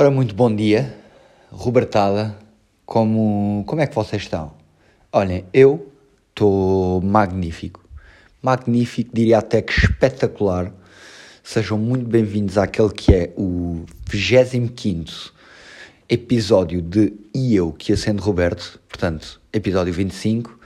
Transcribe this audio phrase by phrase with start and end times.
[0.00, 0.96] Ora, muito bom dia,
[1.50, 2.38] Robertada.
[2.86, 4.54] Como, como é que vocês estão?
[5.10, 5.92] Olhem, eu
[6.28, 7.84] estou magnífico.
[8.40, 10.72] Magnífico, diria até que espetacular.
[11.42, 15.34] Sejam muito bem-vindos àquele que é o 25
[16.08, 20.60] episódio de E Eu que acendo Roberto, portanto, episódio 25.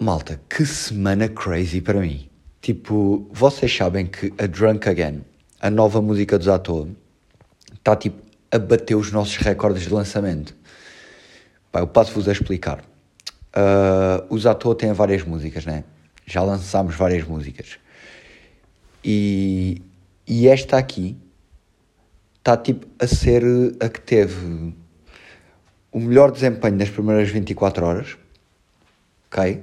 [0.00, 2.28] Malta, que semana crazy para mim.
[2.60, 5.20] Tipo, vocês sabem que a Drunk Again,
[5.60, 6.94] a nova música dos Atores,
[7.88, 10.54] está tipo a bater os nossos recordes de lançamento.
[11.72, 12.80] Pá, eu passo-vos a explicar.
[12.80, 15.84] Uh, os Atô têm várias músicas, né?
[16.26, 17.78] Já lançámos várias músicas.
[19.02, 19.80] E,
[20.26, 21.16] e esta aqui
[22.38, 23.42] está tipo a ser
[23.80, 24.74] a que teve
[25.90, 28.18] o melhor desempenho nas primeiras 24 horas.
[29.30, 29.62] Ok?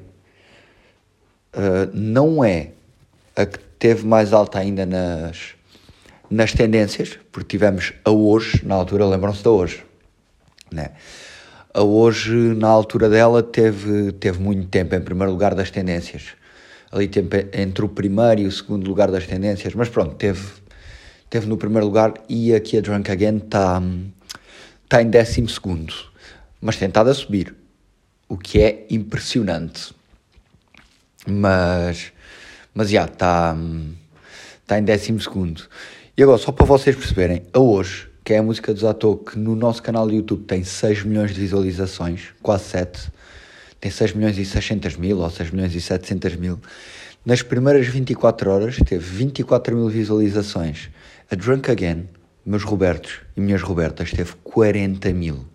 [1.53, 2.71] Uh, não é
[3.35, 5.55] a que teve mais alta ainda nas,
[6.29, 9.83] nas tendências, porque tivemos a hoje, na altura, lembram-se da hoje,
[10.71, 10.91] né?
[11.73, 16.30] A hoje, na altura dela, teve, teve muito tempo em primeiro lugar das tendências.
[16.91, 20.47] Ali tempo entre o primeiro e o segundo lugar das tendências, mas pronto, teve,
[21.30, 23.81] teve no primeiro lugar e aqui a Drunk Again está
[24.88, 25.94] tá em décimo segundo,
[26.61, 27.53] mas tentado a subir,
[28.30, 29.94] o que é impressionante.
[31.28, 32.13] Mas,
[32.73, 33.55] mas já, está
[34.66, 35.67] tá em décimo segundo.
[36.17, 39.38] E agora, só para vocês perceberem, a hoje, que é a música dos Atô, que
[39.38, 43.11] no nosso canal de YouTube tem 6 milhões de visualizações, quase 7,
[43.81, 46.57] tem 6 milhões e 600 mil ou 6 milhões e 700 mil.
[47.25, 50.89] Nas primeiras 24 horas teve 24 mil visualizações.
[51.30, 52.07] A Drunk Again,
[52.45, 55.45] meus Robertos e minhas Robertas, teve 40 mil.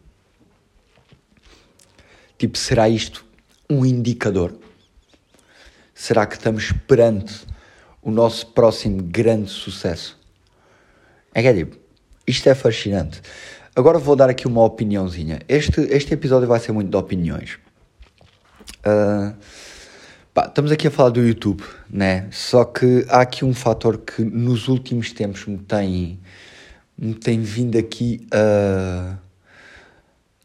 [2.36, 3.24] Tipo, será isto
[3.67, 4.55] um indicador?
[5.95, 7.47] Será que estamos perante
[8.02, 10.20] o nosso próximo grande sucesso?
[11.34, 11.77] É que é tipo,
[12.27, 13.23] isto é fascinante.
[13.75, 15.41] Agora vou dar aqui uma opiniãozinha.
[15.48, 17.59] Este, este episódio vai ser muito de opiniões.
[18.81, 19.35] Uh,
[20.35, 22.27] pá, estamos aqui a falar do YouTube, né?
[22.33, 26.18] Só que há aqui um fator que nos últimos tempos me tem,
[26.98, 29.17] me tem vindo aqui a,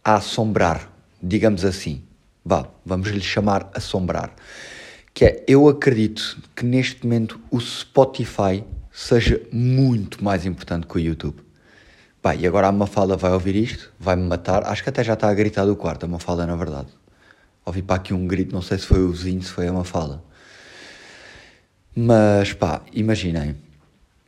[0.04, 0.92] a assombrar,
[1.22, 2.04] digamos assim.
[2.44, 4.36] Vá, vamos lhe chamar assombrar.
[5.16, 8.64] Que é, eu acredito que neste momento o Spotify
[8.96, 11.36] seja muito mais importante que o YouTube.
[12.22, 14.66] Pá, e agora a Mafalda vai ouvir isto, vai-me matar.
[14.66, 16.88] Acho que até já está a gritar do quarto, a Mafalda, na verdade.
[17.66, 20.24] Ouvi para aqui um grito, não sei se foi o vizinho, se foi a Mafalda.
[21.94, 23.58] Mas pá, imaginem,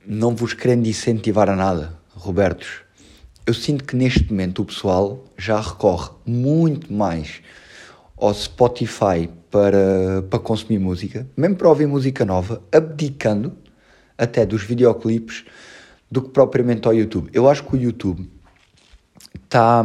[0.06, 2.82] não vos querendo incentivar a nada, Robertos.
[3.46, 7.42] Eu sinto que neste momento o pessoal já recorre muito mais
[8.18, 13.56] ao Spotify para, para consumir música, mesmo para ouvir música nova, abdicando
[14.18, 15.46] até dos videoclipes
[16.10, 17.30] do que propriamente ao YouTube.
[17.34, 18.30] Eu acho que o YouTube
[19.44, 19.84] está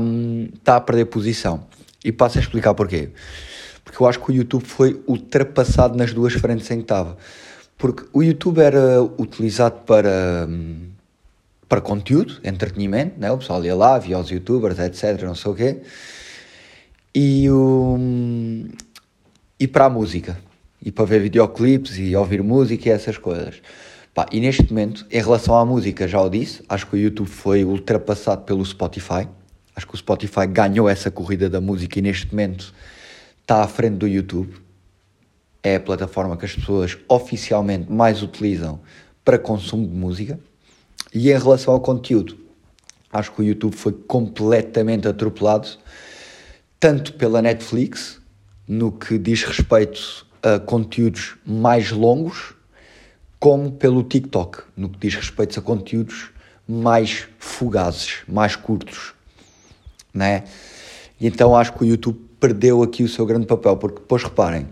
[0.63, 1.67] tá a perder posição.
[2.05, 3.11] E passo a explicar porquê.
[3.85, 7.17] Porque eu acho que o YouTube foi ultrapassado nas duas frentes em que estava.
[7.79, 10.49] Porque o YouTube era utilizado para,
[11.69, 13.31] para conteúdo, entretenimento, né?
[13.31, 15.79] o pessoal ia lá, via os youtubers, etc, não sei o quê.
[17.15, 17.99] E, o,
[19.59, 20.39] e para a música.
[20.85, 23.61] E para ver videoclipes e ouvir música e essas coisas.
[24.15, 27.29] Pá, e neste momento, em relação à música, já o disse, acho que o YouTube
[27.29, 29.27] foi ultrapassado pelo Spotify.
[29.75, 32.75] Acho que o Spotify ganhou essa corrida da música e neste momento
[33.41, 34.55] está à frente do YouTube.
[35.63, 38.81] É a plataforma que as pessoas oficialmente mais utilizam
[39.25, 40.39] para consumo de música.
[41.15, 42.37] E em relação ao conteúdo,
[43.11, 45.69] acho que o YouTube foi completamente atropelado,
[46.79, 48.21] tanto pela Netflix,
[48.69, 52.55] no que diz respeito a conteúdos mais longos,
[53.43, 56.31] como pelo TikTok, no que diz respeito a conteúdos
[56.65, 59.15] mais fugazes, mais curtos,
[60.15, 60.45] né?
[61.21, 64.69] E então acho que o YouTube perdeu aqui o seu grande papel, porque depois reparem,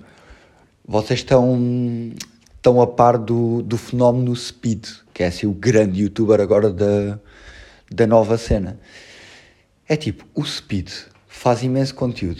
[0.87, 2.13] vocês estão,
[2.55, 7.19] estão a par do, do fenómeno Speed, que é assim o grande youtuber agora da,
[7.91, 8.79] da nova cena.
[9.89, 10.91] É tipo, o Speed
[11.27, 12.39] faz imenso conteúdo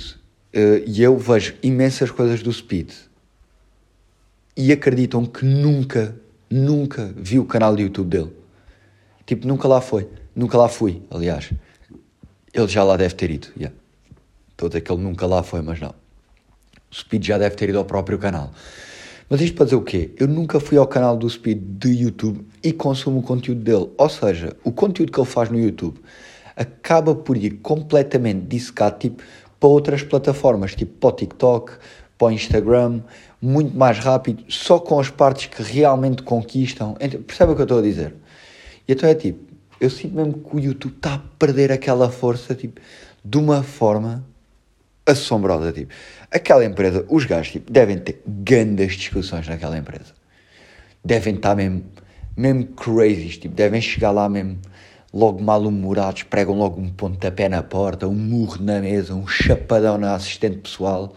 [0.55, 3.10] uh, e eu vejo imensas coisas do Speed
[4.61, 6.15] e acreditam que nunca,
[6.51, 8.31] nunca vi o canal de YouTube dele.
[9.25, 10.07] Tipo, nunca lá foi.
[10.37, 11.51] Nunca lá fui, aliás.
[12.53, 13.49] Ele já lá deve ter ido.
[13.57, 13.75] Yeah.
[14.51, 15.95] Estou que ele nunca lá foi, mas não.
[16.91, 18.53] O Speed já deve ter ido ao próprio canal.
[19.31, 20.11] Mas isto para dizer o quê?
[20.19, 23.89] Eu nunca fui ao canal do Speed de YouTube e consumo o conteúdo dele.
[23.97, 25.99] Ou seja, o conteúdo que ele faz no YouTube
[26.55, 29.23] acaba por ir completamente dissecado tipo,
[29.59, 31.73] para outras plataformas, tipo para o TikTok,
[32.21, 33.01] para o Instagram,
[33.41, 36.95] muito mais rápido, só com as partes que realmente conquistam.
[37.27, 38.15] Percebe o que eu estou a dizer?
[38.87, 39.41] E então é tipo,
[39.81, 42.79] eu sinto mesmo que o YouTube está a perder aquela força, tipo,
[43.25, 44.23] de uma forma
[45.07, 45.91] assombrosa, tipo.
[46.31, 50.13] Aquela empresa, os gajos, tipo, devem ter grandes discussões naquela empresa.
[51.03, 51.85] Devem estar mesmo,
[52.37, 54.59] mesmo crazy, tipo, devem chegar lá mesmo
[55.11, 60.15] logo mal-humorados, pregam logo um pontapé na porta, um murro na mesa, um chapadão na
[60.15, 61.15] assistente pessoal,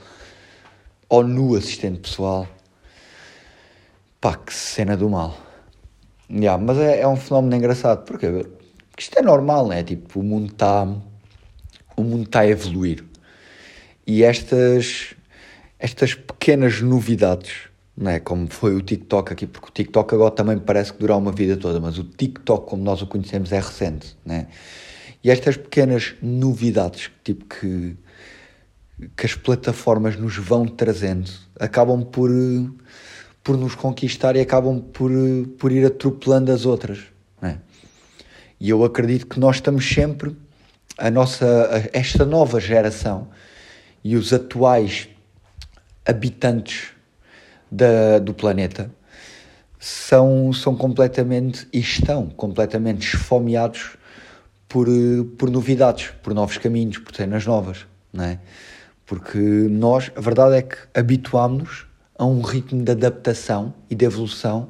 [1.13, 2.47] ou no assistente pessoal.
[4.19, 5.37] Pá, que cena do mal.
[6.27, 9.83] Yeah, mas é, é um fenómeno engraçado, porque, porque isto é normal, né?
[9.83, 10.87] Tipo, o mundo está
[11.95, 13.05] o mundo está a evoluir.
[14.07, 15.13] E estas,
[15.77, 18.19] estas pequenas novidades, né?
[18.19, 21.55] como foi o TikTok aqui, porque o TikTok agora também parece que dura uma vida
[21.57, 24.17] toda, mas o TikTok, como nós o conhecemos, é recente.
[24.25, 24.47] Né?
[25.23, 27.95] E estas pequenas novidades tipo, que,
[29.15, 32.29] que as plataformas nos vão trazendo acabam por
[33.43, 35.11] por nos conquistar e acabam por,
[35.59, 36.99] por ir atropelando as outras.
[37.41, 37.57] É?
[38.59, 40.35] E eu acredito que nós estamos sempre,
[40.97, 43.27] a nossa, esta nova geração
[44.03, 45.09] e os atuais
[46.05, 46.91] habitantes
[47.69, 48.89] da, do planeta
[49.77, 53.97] são, são completamente e estão completamente esfomeados
[54.69, 54.87] por,
[55.37, 58.39] por novidades, por novos caminhos, por cenas novas, não é?
[59.05, 61.85] Porque nós, a verdade é que habituámos-nos
[62.17, 64.69] a um ritmo de adaptação e de evolução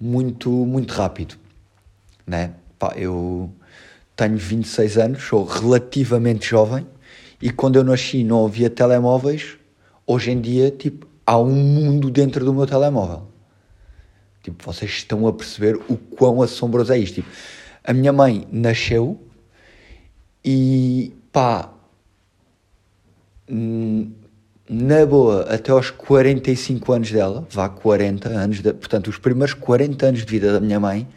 [0.00, 1.36] muito, muito rápido.
[2.26, 2.54] Né?
[2.78, 3.50] Pá, eu
[4.16, 6.86] tenho 26 anos, sou relativamente jovem
[7.40, 9.56] e quando eu nasci não havia telemóveis.
[10.06, 13.28] Hoje em dia, tipo, há um mundo dentro do meu telemóvel.
[14.42, 17.16] Tipo, vocês estão a perceber o quão assombroso é isto.
[17.16, 17.28] Tipo,
[17.84, 19.20] a minha mãe nasceu
[20.44, 21.72] e pá,
[24.68, 30.06] na boa, até aos 45 anos dela, vá 40 anos, de, portanto, os primeiros 40
[30.06, 31.08] anos de vida da minha mãe,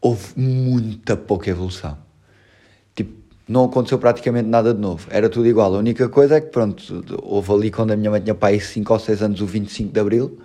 [0.00, 1.98] houve muita pouca evolução.
[2.94, 3.12] Tipo,
[3.48, 5.74] não aconteceu praticamente nada de novo, era tudo igual.
[5.74, 8.92] A única coisa é que, pronto, houve ali quando a minha mãe tinha pai 5
[8.92, 10.38] ou 6 anos, o 25 de Abril,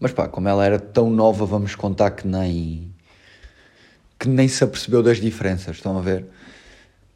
[0.00, 2.90] mas pá, como ela era tão nova, vamos contar que nem.
[4.18, 6.24] que nem se apercebeu das diferenças, estão a ver?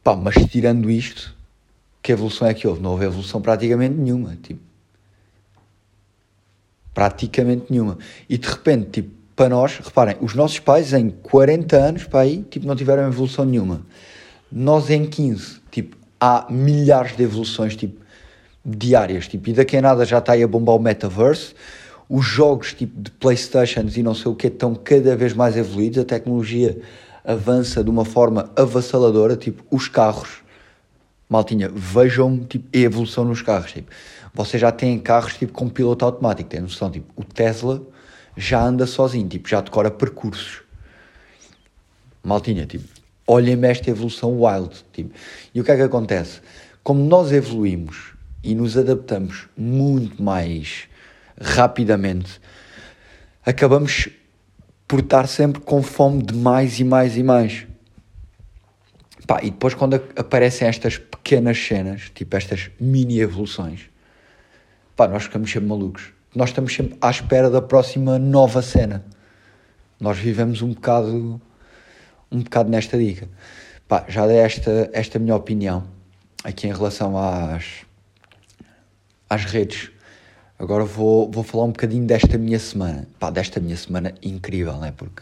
[0.05, 1.35] Pá, mas tirando isto
[1.99, 2.79] que evolução é que houve?
[2.79, 4.59] Não houve evolução praticamente nenhuma, tipo.
[6.93, 7.97] Praticamente nenhuma.
[8.29, 12.43] E de repente, tipo, para nós, reparem, os nossos pais em 40 anos, para aí,
[12.43, 13.81] tipo, não tiveram evolução nenhuma.
[14.51, 17.99] Nós em 15, tipo, há milhares de evoluções, tipo,
[18.63, 21.55] diárias, tipo, e daqui a nada já está aí a bombar o metaverse,
[22.07, 25.97] os jogos, tipo, de Playstations e não sei o que, estão cada vez mais evoluídos,
[25.97, 26.79] a tecnologia
[27.25, 30.43] avança de uma forma avassaladora, tipo, os carros,
[31.29, 33.71] maltinha, vejam tipo, a evolução nos carros.
[33.71, 33.91] Tipo,
[34.33, 36.91] vocês já têm carros tipo, com piloto automático, têm noção?
[36.91, 37.81] Tipo, o Tesla
[38.37, 40.61] já anda sozinho, tipo, já decora percursos.
[42.23, 42.87] Maltinha, tipo,
[43.27, 44.75] olhem-me esta evolução wild.
[44.93, 45.13] Tipo.
[45.53, 46.41] E o que é que acontece?
[46.83, 48.13] Como nós evoluímos
[48.43, 50.87] e nos adaptamos muito mais
[51.39, 52.39] rapidamente,
[53.45, 54.09] acabamos
[54.87, 57.65] por estar sempre com fome de mais e mais e mais.
[59.25, 63.89] Pá, e depois quando aparecem estas pequenas cenas, tipo estas mini evoluções,
[64.95, 66.13] pá, nós ficamos sempre malucos.
[66.35, 69.05] Nós estamos sempre à espera da próxima nova cena.
[69.99, 71.41] Nós vivemos um bocado,
[72.31, 73.27] um bocado nesta dica.
[73.87, 75.87] Pá, já dei esta, esta minha opinião
[76.43, 77.85] aqui em relação às,
[79.29, 79.91] às redes.
[80.57, 83.07] Agora vou, vou falar um bocadinho desta minha semana.
[83.19, 84.91] Pá, desta minha semana incrível, não é?
[84.91, 85.21] Porque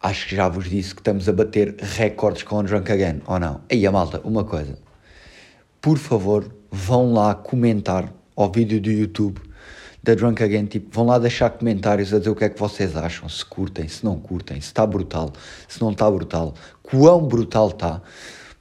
[0.00, 3.38] acho que já vos disse que estamos a bater recordes com o Drunk Again, ou
[3.38, 3.62] não?
[3.70, 4.78] Aí a malta, uma coisa.
[5.80, 9.40] Por favor, vão lá comentar ao vídeo do YouTube
[10.02, 12.94] da Drunk Again, tipo, vão lá deixar comentários a dizer o que é que vocês
[12.94, 15.32] acham, se curtem, se não curtem, se está brutal,
[15.66, 18.02] se não está brutal, quão brutal está,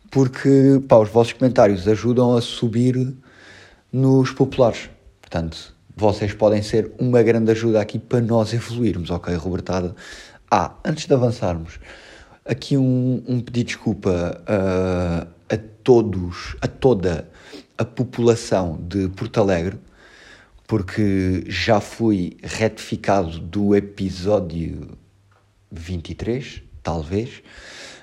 [0.09, 3.13] porque, pá, os vossos comentários ajudam a subir
[3.91, 4.92] nos populares.
[5.33, 9.95] Portanto, vocês podem ser uma grande ajuda aqui para nós evoluirmos, ok, Robertada?
[10.49, 11.79] Ah, antes de avançarmos,
[12.45, 17.27] aqui um, um pedido de desculpa uh, a todos, a toda
[17.75, 19.79] a população de Porto Alegre,
[20.67, 24.91] porque já fui retificado do episódio
[25.71, 27.41] 23, talvez,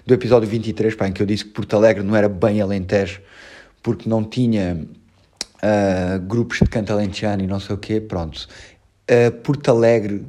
[0.04, 3.20] do episódio 23, pá, em que eu disse que Porto Alegre não era bem Alentejo,
[3.80, 4.84] porque não tinha
[5.62, 8.48] uh, grupos de canto alentejano e não sei o quê, pronto.
[9.10, 10.24] Uh, Porto Alegre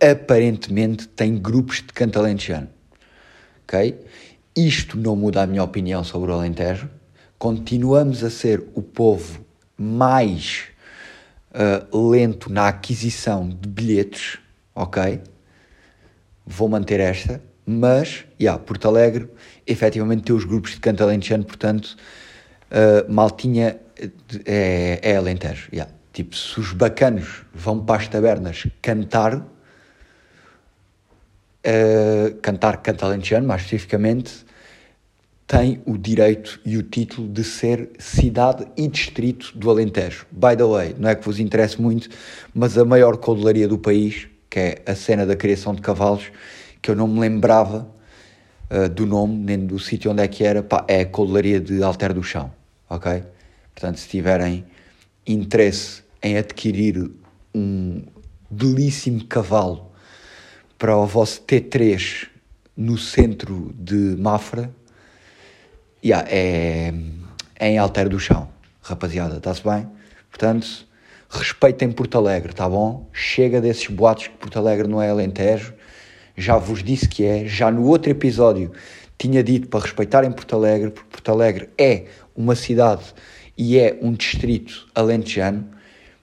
[0.00, 2.68] aparentemente tem grupos de canto alentejano.
[3.64, 3.98] Ok?
[4.56, 6.90] Isto não muda a minha opinião sobre o Alentejo.
[7.38, 9.44] Continuamos a ser o povo
[9.78, 10.64] mais
[11.52, 14.38] uh, lento na aquisição de bilhetes,
[14.74, 15.20] ok?
[16.46, 19.28] vou manter esta, mas, yeah, Porto Alegre,
[19.66, 21.96] efetivamente tem os grupos de canto alentejano, portanto,
[22.70, 23.76] uh, Maltinha
[24.44, 25.92] é, é Alentejo, yeah.
[26.12, 29.46] Tipo, se os bacanos vão para as tabernas cantar, uh,
[32.42, 34.44] cantar canto alentejano, mais especificamente,
[35.46, 40.26] tem o direito e o título de ser cidade e distrito do Alentejo.
[40.30, 42.10] By the way, não é que vos interesse muito,
[42.54, 46.30] mas a maior codelaria do país, que é a cena da criação de cavalos,
[46.82, 47.88] que eu não me lembrava
[48.70, 51.82] uh, do nome, nem do sítio onde é que era, pá, é a codelaria de
[51.82, 52.52] Alter do Chão,
[52.88, 53.22] ok?
[53.74, 54.64] Portanto, se tiverem
[55.26, 57.10] interesse em adquirir
[57.54, 58.02] um
[58.50, 59.90] belíssimo cavalo
[60.78, 62.28] para o vosso T3
[62.76, 64.72] no centro de Mafra,
[66.04, 66.92] yeah, é,
[67.58, 68.48] é em Alter do Chão,
[68.82, 69.88] rapaziada, está-se bem?
[70.28, 70.86] Portanto,
[71.30, 73.08] respeitem Porto Alegre, tá bom?
[73.12, 75.74] Chega desses boatos que Porto Alegre não é Alentejo,
[76.36, 78.72] já vos disse que é, já no outro episódio
[79.18, 83.04] tinha dito para respeitarem Porto Alegre, porque Porto Alegre é uma cidade
[83.56, 85.68] e é um distrito alentejano,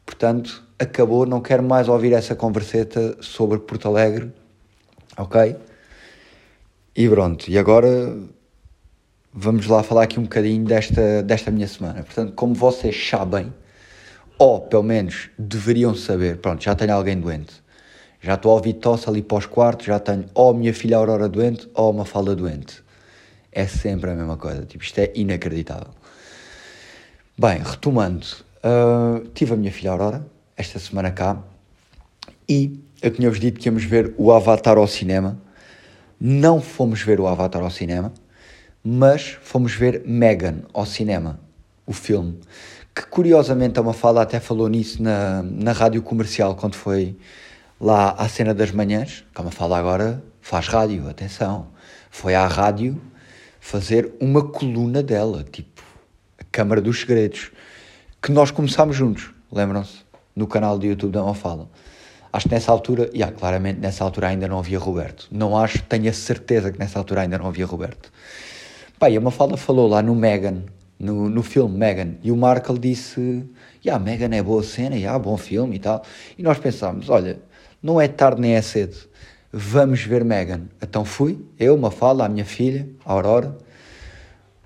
[0.06, 4.32] portanto, acabou, não quero mais ouvir essa converseta sobre Porto Alegre,
[5.18, 5.56] ok?
[6.96, 8.18] E pronto, e agora
[9.34, 12.04] vamos lá falar aqui um bocadinho desta, desta minha semana.
[12.04, 13.54] Portanto, como vocês sabem,
[14.38, 17.62] ou pelo menos deveriam saber, pronto, já tenho alguém doente.
[18.22, 20.98] Já estou a ouvir tosse ali para os quartos, já tenho ou a minha filha
[20.98, 22.84] Aurora doente ou uma falda doente.
[23.52, 25.94] É sempre a mesma coisa, tipo, isto é inacreditável.
[27.42, 28.28] Bem, retomando,
[28.66, 30.28] uh, tive a minha filha Aurora
[30.58, 31.42] esta semana cá
[32.50, 35.40] e eu tinha-vos dito que íamos ver o Avatar ao cinema.
[36.20, 38.12] Não fomos ver o Avatar ao cinema,
[38.84, 41.40] mas fomos ver Megan ao cinema,
[41.86, 42.38] o filme.
[42.94, 47.16] Que curiosamente a Mafalda até falou nisso na, na rádio comercial quando foi
[47.80, 49.24] lá à cena das manhãs.
[49.34, 51.70] Que a Mafalda agora faz rádio, atenção.
[52.12, 53.02] Foi à rádio
[53.62, 55.79] fazer uma coluna dela, tipo
[56.52, 57.52] Câmara dos Segredos,
[58.22, 60.00] que nós começámos juntos, lembram-se?
[60.36, 61.68] No canal do YouTube da Mafalda.
[62.32, 65.28] Acho que nessa altura, yeah, claramente nessa altura ainda não havia Roberto.
[65.32, 68.12] Não acho, tenho a certeza que nessa altura ainda não havia Roberto.
[68.98, 70.64] Pá, e a Mafalda falou lá no Megan,
[71.00, 73.44] no, no filme Megan, e o Markle disse:
[73.84, 76.04] yeah, Megan é boa cena, yeah, bom filme e tal.
[76.38, 77.40] E nós pensámos: olha,
[77.82, 78.98] não é tarde nem é cedo,
[79.52, 80.64] vamos ver Megan.
[80.82, 83.58] Então fui, eu, Mafalda, a minha filha, a Aurora,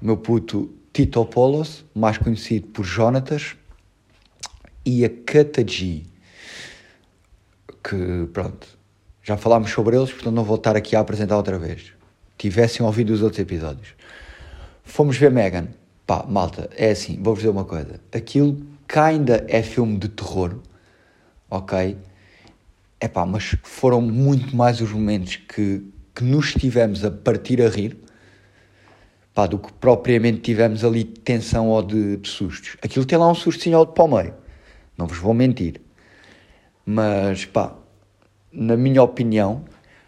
[0.02, 3.56] o meu puto Tito Polos, mais conhecido por Jonatas,
[4.86, 6.06] e a Kataji,
[7.84, 8.68] que pronto,
[9.24, 11.94] já falámos sobre eles, portanto não vou estar aqui a apresentar outra vez.
[12.38, 13.96] Tivessem ouvido os outros episódios.
[14.84, 15.70] Fomos ver Megan.
[16.06, 18.00] Pá, malta, é assim, vou-vos dizer uma coisa.
[18.12, 18.62] Aquilo
[18.96, 20.60] ainda é filme de terror,
[21.50, 21.98] ok?
[23.00, 25.84] É pá, mas foram muito mais os momentos que,
[26.14, 27.98] que nos tivemos a partir a rir,
[29.34, 32.78] pá, do que propriamente tivemos ali de tensão ou de, de sustos.
[32.82, 34.34] Aquilo tem lá um sustinho ao de para o meio,
[34.98, 35.82] não vos vou mentir.
[36.86, 37.76] Mas, pá,
[38.52, 39.64] na minha opinião,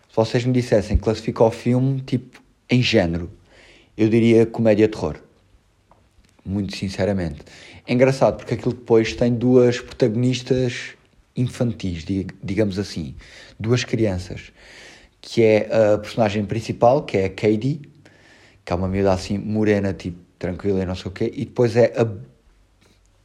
[0.10, 3.32] se vocês me dissessem classificar o filme, tipo, em género,
[3.98, 5.16] eu diria comédia-terror.
[6.46, 7.40] Muito sinceramente.
[7.88, 10.96] É engraçado porque aquilo depois tem duas protagonistas
[11.36, 12.06] infantis,
[12.44, 13.16] digamos assim.
[13.60, 14.52] Duas crianças.
[15.20, 17.82] Que é a personagem principal, que é a Katie,
[18.66, 21.32] que é uma miúda assim morena, tipo, tranquila e não sei o quê.
[21.34, 22.08] E depois é a.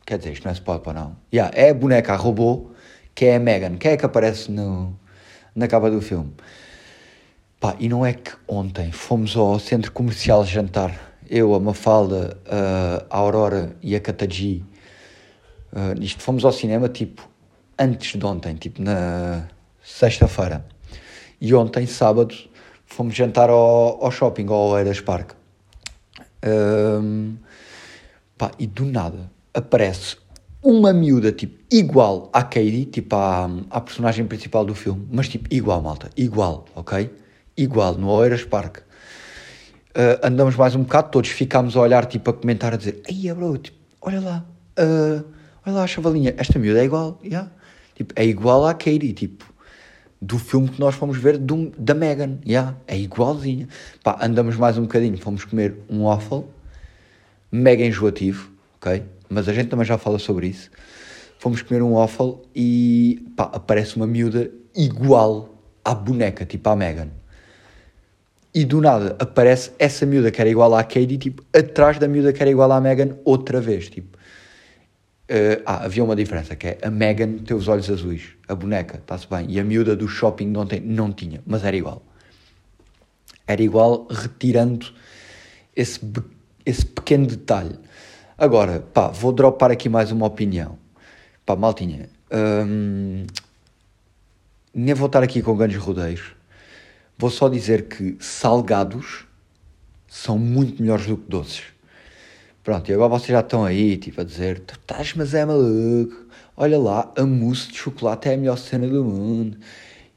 [0.05, 1.17] Quer dizer, isto não é spoiler para não.
[1.33, 2.71] Yeah, é a boneca a robô,
[3.15, 4.99] que é a Megan, que é que aparece no,
[5.55, 6.33] na capa do filme.
[7.59, 12.37] Pá, e não é que ontem fomos ao centro comercial jantar, eu, a Mafalda,
[13.09, 14.65] a Aurora e a Kataji,
[15.73, 17.29] uh, isto fomos ao cinema tipo
[17.79, 19.47] antes de ontem, tipo na
[19.83, 20.65] sexta-feira.
[21.41, 22.35] E ontem, sábado,
[22.91, 25.33] fomos jantar ao, ao shopping, ao Oeiras Park.
[26.45, 27.37] Um,
[28.37, 30.17] pá, e do nada aparece
[30.63, 35.49] uma miúda tipo igual à Katie, tipo à, à personagem principal do filme, mas tipo
[35.51, 37.11] igual, malta, igual, ok?
[37.61, 38.79] igual, no Oeiras Park.
[39.91, 43.33] Uh, andamos mais um bocado, todos ficámos a olhar, tipo, a comentar, a dizer: Ei,
[43.35, 44.47] bro, tipo, olha lá,
[44.79, 45.25] uh,
[45.67, 47.51] olha lá a chavalinha, esta miúda é igual, yeah.
[47.95, 49.45] tipo, é igual à Katie, tipo,
[50.21, 53.69] do filme que nós fomos ver do, da Megan, yeah, é igualzinha.
[54.03, 56.45] Pá, andamos mais um bocadinho, fomos comer um waffle,
[57.51, 59.03] mega enjoativo, ok?
[59.29, 60.71] Mas a gente também já fala sobre isso.
[61.39, 67.09] Fomos comer um waffle e, pá, aparece uma miúda igual à boneca, tipo à Megan
[68.55, 72.33] e do nada aparece essa miúda que era igual à Katie, tipo, atrás da miúda
[72.33, 74.19] que era igual à Megan outra vez, tipo.
[75.31, 78.97] Uh, ah, havia uma diferença, que é a Megan tem os olhos azuis, a boneca,
[78.97, 82.03] está-se bem, e a miúda do shopping não, tem, não tinha, mas era igual.
[83.47, 84.93] Era igual retirando
[85.77, 86.01] esse,
[86.67, 87.79] esse pequeno detalhe.
[88.37, 90.77] Agora, pá, vou dropar aqui mais uma opinião.
[91.47, 92.09] Pá, maltinha,
[92.67, 93.25] hum,
[94.75, 96.33] nem vou estar aqui com grandes rodeios.
[97.17, 99.27] Vou só dizer que salgados
[100.09, 101.63] são muito melhores do que doces.
[102.71, 106.25] Pronto, e agora vocês já estão aí, tipo, a dizer, tu estás, mas é maluco.
[106.57, 109.59] Olha lá, a mousse de chocolate é a melhor cena do mundo.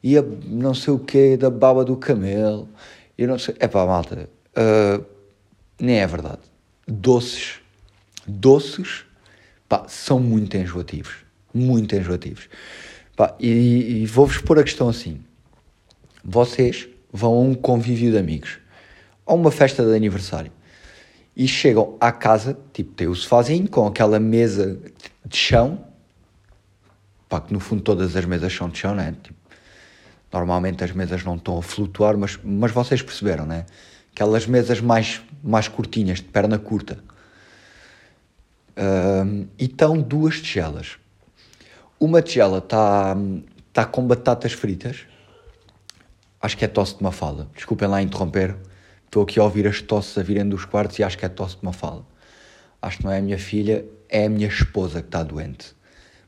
[0.03, 2.69] E a não sei o quê da baba do camelo.
[3.17, 3.55] E não sei...
[3.59, 5.03] É pá, malta, uh,
[5.81, 6.41] nem é verdade.
[6.87, 7.55] Doces,
[8.27, 9.03] doces,
[9.67, 11.25] pá, são muito enjoativos.
[11.51, 12.49] Muito enjoativos.
[13.15, 15.21] Pá, e, e vou-vos pôr a questão assim.
[16.23, 18.59] Vocês vão a um convívio de amigos,
[19.25, 20.51] a uma festa de aniversário,
[21.35, 24.79] e chegam à casa, tipo, tem o sofazinho com aquela mesa
[25.25, 25.83] de chão,
[27.27, 29.15] pá, que no fundo todas as mesas são de chão, né?
[29.23, 29.37] Tipo,
[30.31, 33.65] normalmente as mesas não estão a flutuar, mas, mas vocês perceberam, né?
[34.11, 36.99] Aquelas mesas mais, mais curtinhas, de perna curta.
[38.77, 40.97] Um, e estão duas tigelas.
[41.99, 43.15] Uma tigela está
[43.71, 45.01] tá com batatas fritas.
[46.39, 47.49] Acho que é tosse de uma fala.
[47.55, 48.55] Desculpem lá interromper.
[49.13, 51.57] Estou aqui a ouvir as tosses a virem dos quartos e acho que é tosse
[51.57, 52.03] de uma fala.
[52.81, 55.75] Acho que não é a minha filha, é a minha esposa que está doente.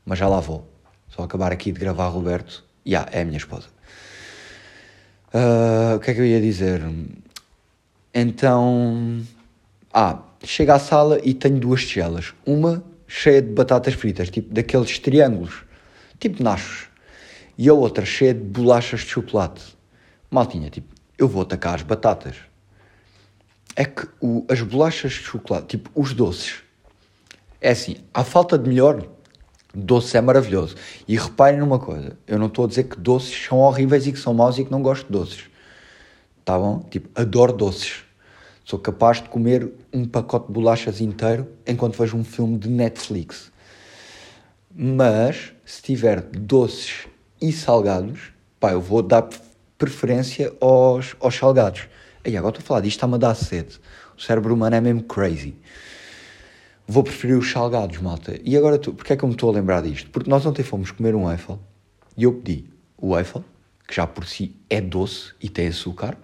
[0.04, 0.70] Mas já lá vou.
[1.08, 2.64] Só acabar aqui de gravar, Roberto.
[2.84, 3.66] Já, yeah, é a minha esposa.
[5.34, 6.80] Uh, o que é que eu ia dizer?
[8.14, 9.20] Então.
[9.92, 12.34] Ah, chego à sala e tenho duas tigelas.
[12.46, 15.64] Uma cheia de batatas fritas, tipo daqueles triângulos
[16.20, 16.86] tipo nachos,
[17.58, 19.76] e a outra cheia de bolachas de chocolate.
[20.30, 22.36] Maltinha, tipo, eu vou atacar as batatas.
[23.76, 26.62] É que o, as bolachas de chocolate, tipo, os doces,
[27.60, 29.06] é assim, à falta de melhor,
[29.74, 30.74] doce é maravilhoso.
[31.06, 34.18] E reparem numa coisa, eu não estou a dizer que doces são horríveis e que
[34.18, 35.44] são maus e que não gosto de doces.
[36.44, 36.80] Tá bom?
[36.90, 38.04] Tipo, adoro doces.
[38.64, 43.52] Sou capaz de comer um pacote de bolachas inteiro enquanto vejo um filme de Netflix.
[44.74, 47.06] Mas se tiver doces
[47.40, 49.28] e salgados, pá, eu vou dar
[49.78, 51.88] preferência aos, aos salgados.
[52.26, 53.78] E agora estou a falar disto, está-me a dar sede.
[54.16, 55.54] O cérebro humano é mesmo crazy.
[56.86, 58.38] Vou preferir os salgados, malta.
[58.44, 60.10] E agora, tu, porque é que eu me estou a lembrar disto?
[60.10, 61.58] Porque nós ontem fomos comer um Eiffel
[62.16, 62.64] e eu pedi
[62.96, 63.44] o Eiffel,
[63.86, 66.16] que já por si é doce e tem açúcar,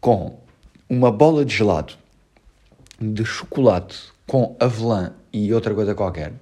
[0.00, 0.40] com
[0.88, 1.94] uma bola de gelado
[3.00, 6.32] de chocolate com avelã e outra coisa qualquer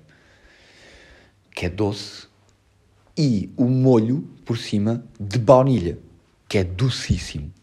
[1.55, 2.27] que é doce,
[3.17, 5.97] e o molho por cima de baunilha,
[6.49, 7.54] que é docíssimo.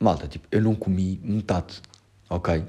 [0.00, 1.82] Malta, tipo, eu não comi metade,
[2.30, 2.64] ok?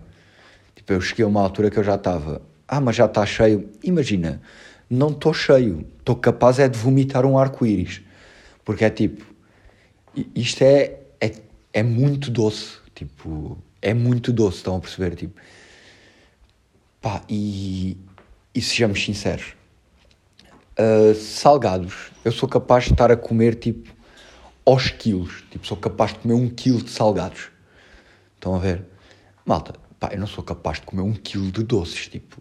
[0.75, 3.69] Tipo, eu cheguei a uma altura que eu já estava, ah, mas já está cheio.
[3.83, 4.41] Imagina,
[4.89, 8.01] não estou cheio, estou capaz é de vomitar um arco-íris,
[8.65, 9.23] porque é tipo,
[10.35, 11.33] isto é, é,
[11.71, 15.15] é muito doce, tipo, é muito doce, estão a perceber?
[15.15, 15.39] Tipo,
[16.99, 17.95] pá, e,
[18.55, 19.53] e sejamos sinceros,
[20.79, 23.98] uh, salgados, eu sou capaz de estar a comer tipo
[24.69, 25.43] aos quilos.
[25.49, 27.49] Tipo, sou capaz de comer um quilo de salgados.
[28.36, 28.86] Estão a ver?
[29.45, 32.08] Malta, pá, eu não sou capaz de comer um quilo de doces.
[32.08, 32.38] Tipo,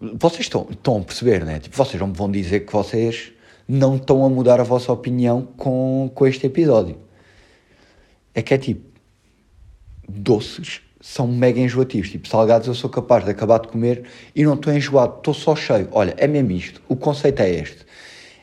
[0.00, 1.58] vocês estão, estão a perceber, né?
[1.58, 3.32] Tipo, vocês não me vão dizer que vocês
[3.66, 6.98] não estão a mudar a vossa opinião com, com este episódio.
[8.34, 8.88] É que é tipo,
[10.08, 12.10] doces são mega enjoativos.
[12.10, 15.56] Tipo, salgados eu sou capaz de acabar de comer e não estou enjoado, estou só
[15.56, 15.88] cheio.
[15.92, 16.82] Olha, é mesmo isto.
[16.88, 17.86] O conceito é este.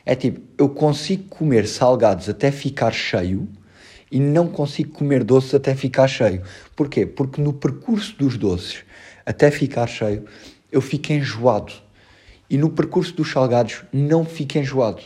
[0.06, 3.48] É tipo, eu consigo comer salgados até ficar cheio
[4.08, 6.42] e não consigo comer doces até ficar cheio.
[6.76, 7.04] Porquê?
[7.04, 8.84] Porque no percurso dos doces
[9.26, 10.24] até ficar cheio,
[10.70, 11.72] eu fico enjoado.
[12.48, 15.02] E no percurso dos salgados não fico enjoado.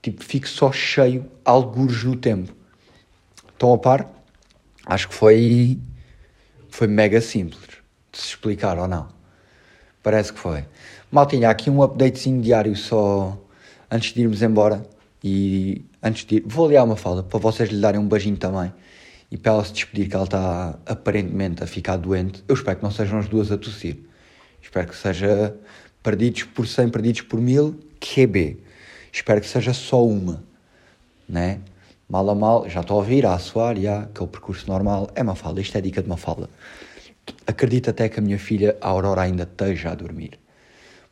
[0.00, 2.50] Tipo, fico só cheio, algures no tempo.
[3.52, 4.10] Estão a par?
[4.86, 5.78] Acho que foi
[6.70, 7.62] foi mega simples
[8.10, 9.08] de se explicar ou não.
[10.02, 10.64] Parece que foi.
[11.12, 13.38] Maltinha, aqui um updatezinho diário só
[13.94, 14.84] antes de irmos embora.
[15.22, 18.72] E antes de ir, vou aliar uma fala para vocês lhe darem um beijinho também
[19.30, 22.44] e para ela se despedir, que ela está aparentemente a ficar doente.
[22.46, 23.96] Eu espero que não sejam as duas a tossir.
[24.60, 25.56] Espero que seja
[26.02, 28.58] perdidos por 100, perdidos por 1000, QB.
[29.12, 30.44] Espero que seja só uma,
[31.28, 31.60] né?
[32.08, 35.34] mal a mal, já estou a ouvir, a suar, já, aquele percurso normal, é uma
[35.34, 36.50] fala, isto é dica de uma fala.
[37.46, 40.38] Acredito até que a minha filha, a Aurora, ainda esteja a dormir,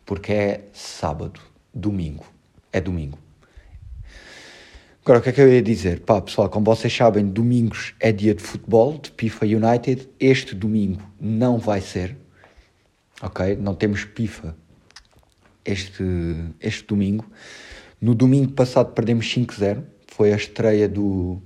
[0.04, 1.40] porque é sábado,
[1.72, 2.26] domingo,
[2.72, 3.18] é domingo.
[5.04, 6.00] Agora, o que é que eu ia dizer?
[6.00, 10.08] Pá, pessoal, como vocês sabem, domingos é dia de futebol, de PIFA United.
[10.20, 12.16] Este domingo não vai ser,
[13.20, 13.56] ok?
[13.56, 14.54] Não temos PIFA
[15.64, 16.04] este,
[16.60, 17.26] este domingo.
[18.00, 19.82] No domingo passado perdemos 5-0
[20.14, 21.40] foi a estreia do,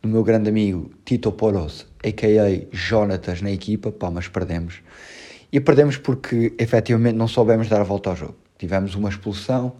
[0.00, 2.66] do meu grande amigo Tito Poros, a.k.a.
[2.72, 4.80] Jonatas na equipa, pá, mas perdemos.
[5.52, 8.36] E perdemos porque efetivamente não soubemos dar a volta ao jogo.
[8.56, 9.72] Tivemos uma expulsão,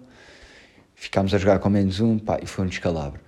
[1.05, 3.21] ficámos a jogar com menos um, pá, e foi um descalabro.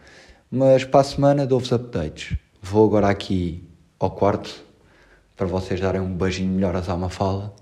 [0.50, 2.34] Mas para a semana dou-vos updates.
[2.62, 4.64] Vou agora aqui ao quarto
[5.36, 7.54] para vocês darem um beijinho melhor à Alma Fala.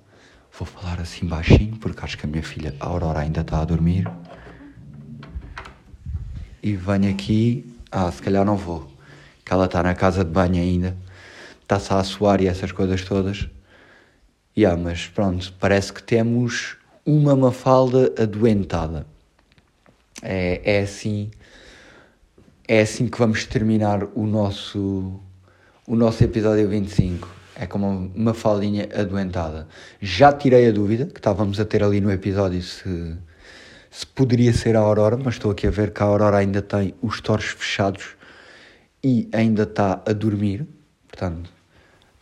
[0.56, 4.08] Vou falar assim baixinho porque acho que a minha filha Aurora ainda está a dormir.
[6.62, 7.74] E venho aqui.
[7.90, 8.88] Ah, se calhar não vou.
[9.44, 10.96] Que ela está na casa de banho ainda.
[11.60, 13.48] Está-se a suar e essas coisas todas.
[14.56, 19.12] Yeah, mas pronto, parece que temos uma mafalda adoentada.
[20.24, 21.30] É, é assim.
[22.66, 25.20] É assim que vamos terminar o nosso,
[25.86, 27.28] o nosso episódio 25.
[27.56, 29.68] É como uma falinha adoentada.
[30.00, 33.16] Já tirei a dúvida que estávamos a ter ali no episódio se,
[33.90, 36.94] se poderia ser a Aurora, mas estou aqui a ver que a Aurora ainda tem
[37.02, 38.16] os torres fechados
[39.04, 40.66] e ainda está a dormir.
[41.06, 41.50] Portanto,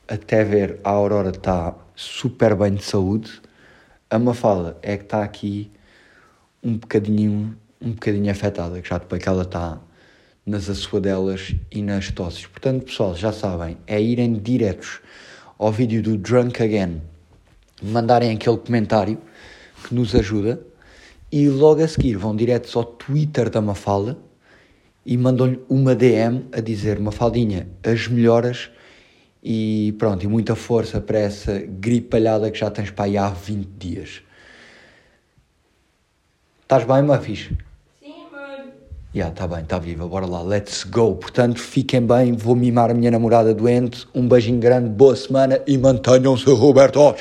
[0.09, 3.41] até ver a Aurora está super bem de saúde.
[4.11, 5.71] A Mafalda é que está aqui
[6.62, 9.81] um bocadinho, um bocadinho afetada, que já depois que ela está
[10.45, 12.47] nas assoadelas e nas tosses.
[12.47, 15.01] Portanto, pessoal, já sabem, é irem diretos
[15.59, 17.01] ao vídeo do Drunk Again,
[17.83, 19.18] mandarem aquele comentário
[19.85, 20.61] que nos ajuda
[21.31, 24.18] e logo a seguir vão diretos ao Twitter da Mafalda
[25.05, 28.71] e mandam-lhe uma DM a dizer Mafaldinha, as melhoras
[29.42, 33.66] e pronto, e muita força para essa gripalhada que já tens para aí há 20
[33.79, 34.23] dias.
[36.62, 37.51] Estás bem, Mafis?
[39.14, 41.14] Yeah, está bem, está viva, bora lá, let's go.
[41.14, 44.07] Portanto, fiquem bem, vou mimar a minha namorada doente.
[44.14, 47.14] Um beijinho grande, boa semana e mantenham-se, Roberto.